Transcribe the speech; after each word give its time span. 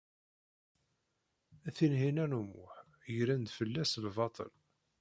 Tinhinan 1.75 2.31
u 2.39 2.41
Muḥ 2.49 2.73
gren-d 3.17 3.49
fell-as 3.57 3.91
lbaṭel. 4.05 4.51